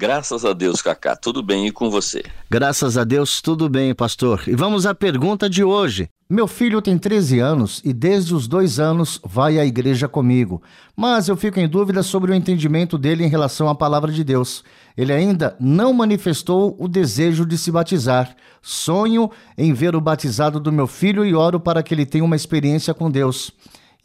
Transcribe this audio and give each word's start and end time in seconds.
Graças 0.00 0.44
a 0.44 0.52
Deus, 0.52 0.80
Cacá, 0.80 1.16
tudo 1.16 1.42
bem 1.42 1.66
e 1.66 1.72
com 1.72 1.90
você? 1.90 2.22
Graças 2.48 2.96
a 2.96 3.02
Deus, 3.02 3.42
tudo 3.42 3.68
bem, 3.68 3.92
pastor. 3.92 4.44
E 4.46 4.54
vamos 4.54 4.86
à 4.86 4.94
pergunta 4.94 5.50
de 5.50 5.64
hoje. 5.64 6.08
Meu 6.30 6.46
filho 6.46 6.80
tem 6.80 6.96
13 6.96 7.40
anos 7.40 7.82
e 7.84 7.92
desde 7.92 8.32
os 8.32 8.46
dois 8.46 8.78
anos 8.78 9.20
vai 9.24 9.58
à 9.58 9.66
igreja 9.66 10.06
comigo, 10.06 10.62
mas 10.96 11.26
eu 11.26 11.36
fico 11.36 11.58
em 11.58 11.66
dúvida 11.66 12.04
sobre 12.04 12.30
o 12.30 12.34
entendimento 12.36 12.96
dele 12.96 13.24
em 13.24 13.28
relação 13.28 13.68
à 13.68 13.74
palavra 13.74 14.12
de 14.12 14.22
Deus. 14.22 14.62
Ele 14.96 15.12
ainda 15.12 15.56
não 15.58 15.92
manifestou 15.92 16.76
o 16.78 16.86
desejo 16.86 17.44
de 17.44 17.58
se 17.58 17.72
batizar. 17.72 18.36
Sonho 18.62 19.28
em 19.56 19.72
ver 19.72 19.96
o 19.96 20.00
batizado 20.00 20.60
do 20.60 20.70
meu 20.70 20.86
filho 20.86 21.24
e 21.24 21.34
oro 21.34 21.58
para 21.58 21.82
que 21.82 21.92
ele 21.92 22.06
tenha 22.06 22.24
uma 22.24 22.36
experiência 22.36 22.94
com 22.94 23.10
Deus. 23.10 23.50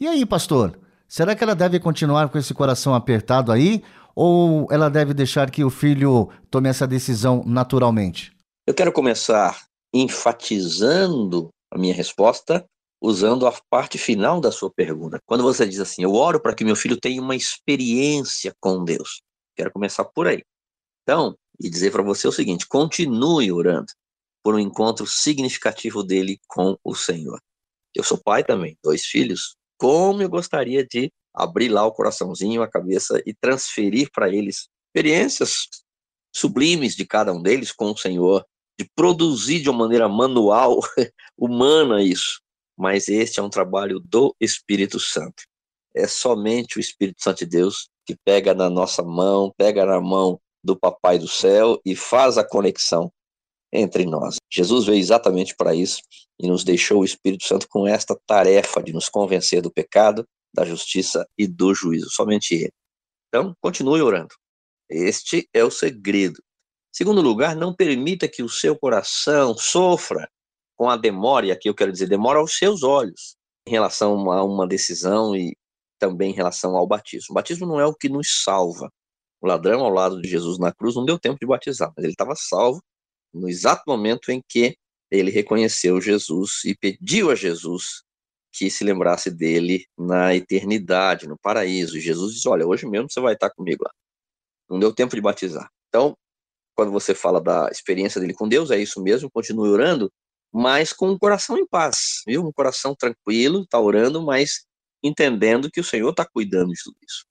E 0.00 0.08
aí, 0.08 0.26
pastor? 0.26 0.76
Será 1.06 1.36
que 1.36 1.44
ela 1.44 1.54
deve 1.54 1.78
continuar 1.78 2.28
com 2.28 2.38
esse 2.38 2.52
coração 2.52 2.92
apertado 2.92 3.52
aí 3.52 3.84
ou 4.14 4.66
ela 4.70 4.88
deve 4.88 5.12
deixar 5.12 5.50
que 5.50 5.64
o 5.64 5.70
filho 5.70 6.30
tome 6.50 6.68
essa 6.68 6.86
decisão 6.86 7.42
naturalmente? 7.46 8.32
Eu 8.66 8.74
quero 8.74 8.92
começar 8.92 9.64
enfatizando 9.92 11.48
a 11.72 11.78
minha 11.78 11.94
resposta 11.94 12.64
usando 13.02 13.46
a 13.46 13.52
parte 13.68 13.98
final 13.98 14.40
da 14.40 14.50
sua 14.50 14.70
pergunta. 14.70 15.20
Quando 15.26 15.42
você 15.42 15.66
diz 15.66 15.78
assim, 15.78 16.02
eu 16.02 16.14
oro 16.14 16.40
para 16.40 16.54
que 16.54 16.64
meu 16.64 16.74
filho 16.74 16.98
tenha 16.98 17.20
uma 17.20 17.36
experiência 17.36 18.54
com 18.58 18.82
Deus. 18.82 19.20
Quero 19.54 19.70
começar 19.70 20.04
por 20.06 20.26
aí. 20.26 20.42
Então, 21.02 21.36
e 21.60 21.68
dizer 21.68 21.92
para 21.92 22.02
você 22.02 22.26
o 22.26 22.32
seguinte: 22.32 22.66
continue 22.66 23.52
orando 23.52 23.92
por 24.42 24.54
um 24.54 24.58
encontro 24.58 25.06
significativo 25.06 26.02
dele 26.02 26.38
com 26.48 26.78
o 26.82 26.94
Senhor. 26.94 27.38
Eu 27.94 28.02
sou 28.02 28.18
pai 28.18 28.42
também, 28.42 28.76
dois 28.82 29.04
filhos. 29.04 29.54
Como 29.78 30.22
eu 30.22 30.28
gostaria 30.28 30.84
de 30.86 31.12
abrir 31.34 31.68
lá 31.68 31.84
o 31.84 31.92
coraçãozinho, 31.92 32.62
a 32.62 32.68
cabeça 32.68 33.22
e 33.26 33.34
transferir 33.34 34.10
para 34.12 34.28
eles 34.28 34.68
experiências 34.88 35.68
sublimes 36.34 36.94
de 36.94 37.04
cada 37.04 37.32
um 37.32 37.42
deles 37.42 37.72
com 37.72 37.90
o 37.90 37.96
Senhor, 37.96 38.44
de 38.78 38.88
produzir 38.94 39.60
de 39.60 39.70
uma 39.70 39.80
maneira 39.80 40.08
manual, 40.08 40.80
humana 41.36 42.02
isso. 42.02 42.40
Mas 42.76 43.08
este 43.08 43.40
é 43.40 43.42
um 43.42 43.50
trabalho 43.50 44.00
do 44.00 44.34
Espírito 44.40 44.98
Santo. 44.98 45.44
É 45.94 46.08
somente 46.08 46.78
o 46.78 46.80
Espírito 46.80 47.22
Santo 47.22 47.38
de 47.38 47.46
Deus 47.46 47.88
que 48.06 48.16
pega 48.24 48.52
na 48.52 48.68
nossa 48.68 49.02
mão, 49.02 49.52
pega 49.56 49.86
na 49.86 50.00
mão 50.00 50.40
do 50.62 50.76
Papai 50.76 51.18
do 51.18 51.28
céu 51.28 51.80
e 51.84 51.94
faz 51.94 52.36
a 52.36 52.44
conexão 52.46 53.12
entre 53.72 54.04
nós. 54.04 54.36
Jesus 54.50 54.86
veio 54.86 54.98
exatamente 54.98 55.54
para 55.56 55.74
isso 55.74 56.00
e 56.40 56.46
nos 56.46 56.64
deixou 56.64 57.00
o 57.00 57.04
Espírito 57.04 57.44
Santo 57.44 57.68
com 57.68 57.86
esta 57.86 58.18
tarefa 58.26 58.82
de 58.82 58.92
nos 58.92 59.08
convencer 59.08 59.62
do 59.62 59.70
pecado, 59.70 60.26
da 60.54 60.64
justiça 60.64 61.26
e 61.36 61.46
do 61.46 61.74
juízo, 61.74 62.08
somente 62.10 62.54
ele. 62.54 62.72
Então, 63.28 63.54
continue 63.60 64.00
orando. 64.00 64.34
Este 64.88 65.48
é 65.52 65.64
o 65.64 65.70
segredo. 65.70 66.40
Segundo 66.92 67.20
lugar, 67.20 67.56
não 67.56 67.74
permita 67.74 68.28
que 68.28 68.42
o 68.42 68.48
seu 68.48 68.78
coração 68.78 69.56
sofra 69.58 70.28
com 70.76 70.88
a 70.88 70.96
demora, 70.96 71.46
e 71.46 71.50
aqui 71.50 71.68
eu 71.68 71.74
quero 71.74 71.90
dizer 71.90 72.08
demora 72.08 72.38
aos 72.38 72.56
seus 72.56 72.82
olhos, 72.82 73.36
em 73.66 73.70
relação 73.70 74.30
a 74.30 74.44
uma 74.44 74.66
decisão 74.66 75.34
e 75.34 75.56
também 75.98 76.30
em 76.30 76.34
relação 76.34 76.76
ao 76.76 76.86
batismo. 76.86 77.28
O 77.30 77.34
batismo 77.34 77.66
não 77.66 77.80
é 77.80 77.86
o 77.86 77.94
que 77.94 78.08
nos 78.08 78.42
salva. 78.42 78.88
O 79.40 79.46
ladrão 79.46 79.80
ao 79.80 79.90
lado 79.90 80.20
de 80.20 80.28
Jesus 80.28 80.58
na 80.58 80.72
cruz 80.72 80.94
não 80.94 81.04
deu 81.04 81.18
tempo 81.18 81.38
de 81.40 81.46
batizar, 81.46 81.92
mas 81.96 82.04
ele 82.04 82.12
estava 82.12 82.34
salvo 82.36 82.80
no 83.32 83.48
exato 83.48 83.82
momento 83.86 84.30
em 84.30 84.40
que 84.48 84.76
ele 85.10 85.30
reconheceu 85.30 86.00
Jesus 86.00 86.64
e 86.64 86.76
pediu 86.76 87.30
a 87.30 87.34
Jesus 87.34 88.02
que 88.54 88.70
se 88.70 88.84
lembrasse 88.84 89.32
dele 89.32 89.84
na 89.98 90.34
eternidade, 90.34 91.26
no 91.26 91.36
paraíso. 91.36 91.98
Jesus 91.98 92.34
disse: 92.34 92.48
Olha, 92.48 92.64
hoje 92.66 92.86
mesmo 92.86 93.10
você 93.10 93.20
vai 93.20 93.34
estar 93.34 93.50
comigo 93.50 93.82
lá. 93.84 93.90
Não 94.70 94.78
deu 94.78 94.94
tempo 94.94 95.14
de 95.14 95.20
batizar. 95.20 95.68
Então, 95.88 96.16
quando 96.76 96.92
você 96.92 97.14
fala 97.14 97.40
da 97.40 97.68
experiência 97.70 98.20
dele 98.20 98.32
com 98.32 98.48
Deus, 98.48 98.70
é 98.70 98.78
isso 98.78 99.02
mesmo, 99.02 99.30
continue 99.30 99.68
orando, 99.68 100.10
mas 100.52 100.92
com 100.92 101.10
o 101.10 101.18
coração 101.18 101.58
em 101.58 101.66
paz, 101.66 102.22
viu? 102.26 102.46
Um 102.46 102.52
coração 102.52 102.94
tranquilo, 102.94 103.62
está 103.62 103.80
orando, 103.80 104.22
mas 104.22 104.64
entendendo 105.02 105.70
que 105.70 105.80
o 105.80 105.84
Senhor 105.84 106.10
está 106.10 106.24
cuidando 106.24 106.72
de 106.72 106.82
tudo 106.82 106.96
isso. 107.02 107.24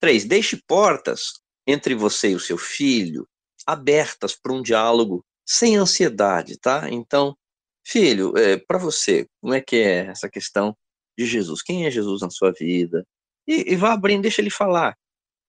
Três, 0.00 0.24
deixe 0.24 0.60
portas 0.66 1.32
entre 1.66 1.94
você 1.94 2.30
e 2.30 2.34
o 2.34 2.40
seu 2.40 2.56
filho 2.56 3.28
abertas 3.66 4.34
para 4.34 4.52
um 4.52 4.62
diálogo 4.62 5.24
sem 5.44 5.76
ansiedade, 5.76 6.56
tá? 6.58 6.88
Então, 6.90 7.36
filho, 7.86 8.36
é, 8.36 8.56
para 8.56 8.78
você, 8.78 9.26
como 9.40 9.54
é 9.54 9.60
que 9.60 9.76
é 9.76 10.06
essa 10.06 10.28
questão 10.28 10.76
de 11.18 11.26
Jesus? 11.26 11.62
Quem 11.62 11.86
é 11.86 11.90
Jesus 11.90 12.22
na 12.22 12.30
sua 12.30 12.52
vida? 12.52 13.06
E, 13.46 13.72
e 13.72 13.76
vá 13.76 13.92
abrindo, 13.92 14.22
deixa 14.22 14.40
ele 14.40 14.50
falar. 14.50 14.96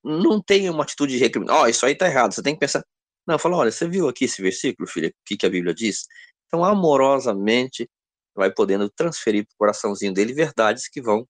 Não 0.03 0.41
tenha 0.41 0.71
uma 0.71 0.83
atitude 0.83 1.13
de 1.13 1.19
recriminação. 1.19 1.61
Ó, 1.61 1.65
oh, 1.65 1.67
isso 1.67 1.85
aí 1.85 1.95
tá 1.95 2.07
errado. 2.07 2.33
Você 2.33 2.41
tem 2.41 2.53
que 2.55 2.59
pensar, 2.59 2.83
não, 3.27 3.37
fala, 3.37 3.57
olha, 3.57 3.71
você 3.71 3.87
viu 3.87 4.09
aqui 4.09 4.25
esse 4.25 4.41
versículo, 4.41 4.87
filha, 4.87 5.09
o 5.09 5.13
que, 5.25 5.37
que 5.37 5.45
a 5.45 5.49
Bíblia 5.49 5.73
diz? 5.73 6.05
Então, 6.47 6.63
amorosamente, 6.63 7.89
vai 8.35 8.51
podendo 8.51 8.89
transferir 8.89 9.45
para 9.45 9.53
o 9.53 9.57
coraçãozinho 9.57 10.13
dele 10.13 10.33
verdades 10.33 10.87
que 10.89 11.01
vão 11.01 11.27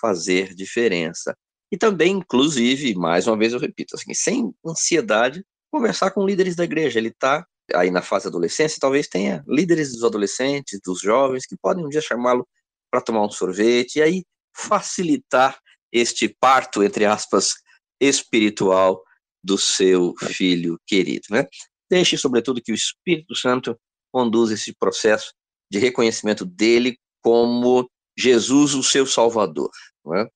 fazer 0.00 0.54
diferença. 0.54 1.36
E 1.72 1.76
também, 1.76 2.18
inclusive, 2.18 2.94
mais 2.94 3.26
uma 3.26 3.36
vez 3.36 3.52
eu 3.52 3.58
repito, 3.58 3.94
assim, 3.94 4.12
sem 4.12 4.52
ansiedade, 4.66 5.44
conversar 5.70 6.10
com 6.10 6.26
líderes 6.26 6.56
da 6.56 6.64
igreja. 6.64 6.98
Ele 6.98 7.08
está 7.08 7.46
aí 7.74 7.90
na 7.90 8.02
fase 8.02 8.28
adolescência, 8.28 8.78
talvez 8.80 9.06
tenha 9.08 9.44
líderes 9.46 9.92
dos 9.92 10.04
adolescentes, 10.04 10.80
dos 10.84 11.00
jovens, 11.00 11.46
que 11.46 11.56
podem 11.56 11.84
um 11.84 11.88
dia 11.88 12.00
chamá-lo 12.00 12.46
para 12.90 13.00
tomar 13.00 13.24
um 13.24 13.30
sorvete 13.30 13.96
e 13.96 14.02
aí 14.02 14.24
facilitar 14.54 15.58
este 15.92 16.28
parto, 16.28 16.82
entre 16.82 17.04
aspas, 17.04 17.54
espiritual 18.00 19.02
do 19.42 19.56
seu 19.58 20.14
filho 20.18 20.78
querido. 20.86 21.26
Né? 21.30 21.46
Deixe, 21.90 22.16
sobretudo, 22.16 22.62
que 22.62 22.72
o 22.72 22.74
Espírito 22.74 23.34
Santo 23.34 23.78
conduza 24.12 24.54
esse 24.54 24.74
processo 24.74 25.32
de 25.70 25.78
reconhecimento 25.78 26.44
dele 26.44 26.98
como 27.22 27.88
Jesus, 28.18 28.74
o 28.74 28.82
seu 28.82 29.06
Salvador, 29.06 29.70
né? 30.04 30.26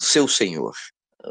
seu 0.00 0.28
Senhor, 0.28 0.74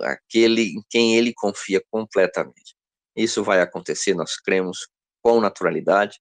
aquele 0.03 0.73
em 0.73 0.83
quem 0.89 1.15
ele 1.15 1.33
confia 1.33 1.81
completamente. 1.89 2.75
Isso 3.15 3.43
vai 3.43 3.61
acontecer, 3.61 4.13
nós 4.13 4.35
cremos, 4.35 4.87
com 5.23 5.39
naturalidade. 5.41 6.19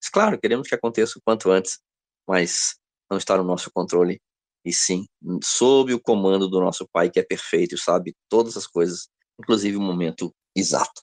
Mas, 0.00 0.10
claro, 0.10 0.38
queremos 0.40 0.68
que 0.68 0.74
aconteça 0.74 1.18
o 1.18 1.22
quanto 1.24 1.50
antes, 1.50 1.78
mas 2.26 2.76
não 3.10 3.18
está 3.18 3.36
no 3.36 3.44
nosso 3.44 3.70
controle, 3.72 4.20
e 4.64 4.72
sim 4.72 5.06
sob 5.42 5.94
o 5.94 6.00
comando 6.00 6.48
do 6.48 6.60
nosso 6.60 6.86
Pai, 6.92 7.10
que 7.10 7.20
é 7.20 7.24
perfeito 7.24 7.74
e 7.74 7.78
sabe 7.78 8.14
todas 8.28 8.56
as 8.56 8.66
coisas, 8.66 9.08
inclusive 9.40 9.76
o 9.76 9.80
momento 9.80 10.34
exato. 10.54 11.02